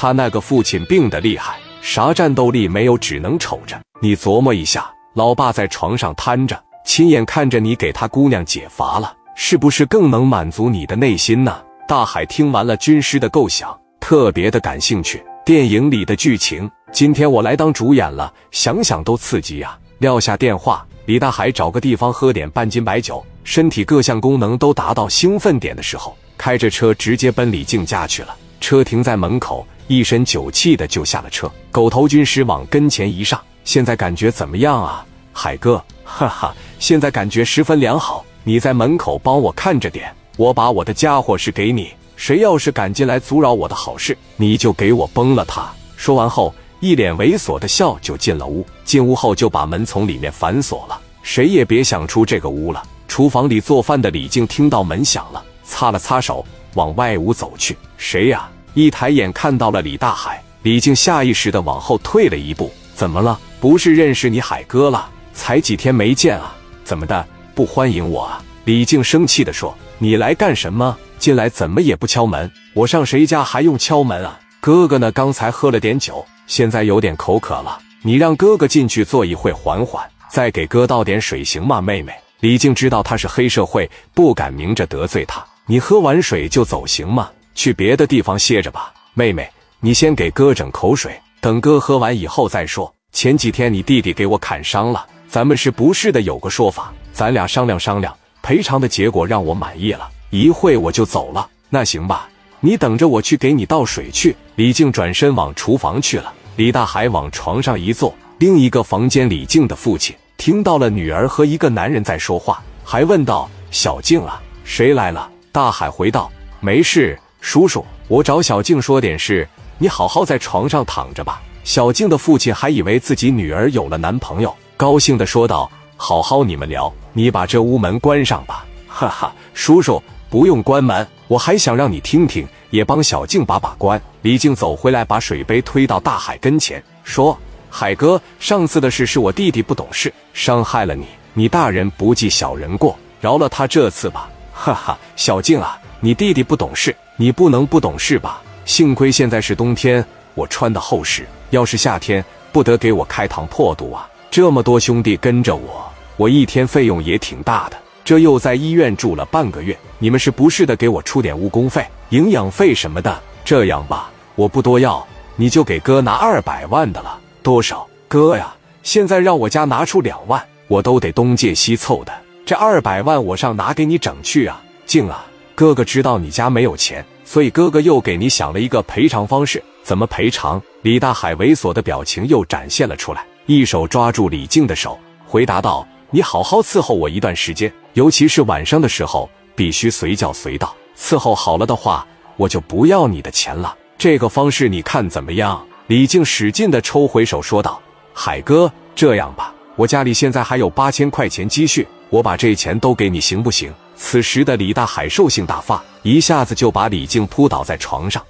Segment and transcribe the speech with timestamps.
[0.00, 3.78] 他那个父亲病得厉害，啥战斗力没有，只能瞅着。
[4.00, 11.60] 你琢磨一下，老爸在床上瘫着，亲眼看着你给他姑娘解乏了，是不是更能满足你的内心呢？
[11.86, 15.22] 大海听完了军师的构想，特别的感兴趣。
[15.44, 19.78] 电影里的剧情，今天我来当主演了，想想都刺激呀！
[19.98, 28.34] 撂下电话，李大海找个地方喝点半斤白酒，身体各项功能都达到兴奋点的时候，开着车直接奔李静家去了。
[28.62, 31.50] 车停在门口，一身酒气的就下了车。
[31.72, 33.40] 狗头军师往跟前一上。
[33.64, 35.84] 现在感觉怎么样啊，海哥？
[36.04, 38.24] 哈哈，现在感觉十分良好。
[38.44, 41.90] 你在门口帮我看着点，我把我的家伙事给你。
[42.14, 45.68] 谁要是敢进来阻扰我的好事，你就给我崩了他。
[45.96, 48.64] 说完后，一脸猥琐的笑就进了屋。
[48.84, 52.80] 进屋后就把门从里面反锁了，谁也别想出这个屋了。
[53.08, 57.76] 厨房里做饭的李静听到门响了，擦了擦手，往外屋走去。
[57.96, 58.48] 谁呀？
[58.74, 62.72] 一抬眼看到了李大海，李静下意识的往后退了一步。
[62.94, 63.38] 怎么了？
[63.60, 65.08] 不是认识你海哥了？
[65.32, 66.54] 才几天没见啊？
[66.84, 67.26] 怎么的？
[67.54, 68.42] 不欢迎我啊？
[68.64, 70.96] 李静生气的说：“你来干什么？
[71.18, 72.50] 进来怎么也不敲门？
[72.74, 74.38] 我上谁家还用敲门啊？
[74.60, 75.10] 哥哥呢？
[75.12, 77.78] 刚才喝了点酒，现在有点口渴了。
[78.02, 85.44] 你让哥哥进去坐一会，缓缓，再给哥倒点水，行吗？”妹妹李静知道他是黑社会，不敢明着得罪他。
[85.66, 87.30] 你喝完水就走，行吗？
[87.60, 88.90] 去别的地方歇着吧。
[89.12, 89.46] 妹妹，
[89.80, 92.90] 你先给哥整口水，等哥喝完以后再说。
[93.12, 96.90] 前几天你弟弟给我砍伤了，咱们是不是的有个说法？
[97.12, 101.46] 咱俩商量商量，赔偿的结果让我满意了，一会我就走了。
[101.68, 102.30] 那行吧，
[102.60, 104.34] 你等着我去给你倒水去。
[104.54, 108.14] 李静转身往厨房去了，李大海往床上一坐。
[108.38, 134.00] 另一个房间，李静的父亲听到了女儿和一个男人在说话，还问道：“小静啊，谁来了？”大海回道：“没事，叔叔，我找小静说点事，你好好在床上躺着吧。”小静的父亲还以为自己女儿有了男朋友，高兴的说道：“好好你们聊，你把这屋门关上吧。”哈哈，叔叔不用关门，我还想让你听听，也帮小静把把关。
[134.22, 148.40] 李静走回来，把水杯推到大海跟前，说：“海哥，上次的事是我弟弟不懂事，伤害了你，你大人不计小人过，饶了他这次吧。”哈哈，小静啊，你弟弟不懂事，你不能不懂事吧？
[148.64, 150.02] 幸亏现在是冬天，
[150.34, 151.28] 我穿的厚实。
[151.50, 154.08] 要是夏天不得给我开膛破肚啊！
[154.30, 155.86] 这么多兄弟跟着我，
[156.16, 157.76] 我一天费用也挺大的。
[158.06, 163.20] 这又在医院住了半个月，你们是不是得给我出点误工费、营养费什么的？
[163.44, 165.06] 这样吧，我不多要，
[165.36, 167.20] 你就给哥拿二百万的了。
[167.42, 167.86] 多少？
[168.08, 172.12] 哥呀，现在让我家拿出两万，我都得东借西凑的。
[172.46, 174.58] 这二百万我上哪给你整去啊？
[174.86, 175.26] 静啊，
[175.60, 179.62] 哥哥知道你家没有钱，所以哥哥又给你想了一个赔偿方式。
[179.82, 180.58] 怎么赔偿？
[180.80, 190.74] 李大海猥琐的表情又展现了出来，一手抓住李静的手，回答道：“你好好伺候我一段时间，尤其是晚上的时候，必须随叫随到。
[190.96, 192.06] 伺候好了的话，
[192.38, 193.76] 我就不要你的钱了。
[193.98, 197.78] 这个方式你看怎么样？”李静使劲的抽回手，说道
[198.14, 208.24] ：“海哥，这样吧，我家里现在还有八千块钱积蓄，我把这钱都给你，行不行？”此时的李大海兽性大发，一下子就把李静扑倒在床上。